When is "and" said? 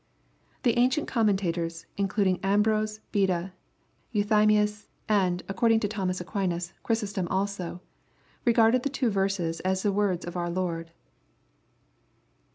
5.07-5.43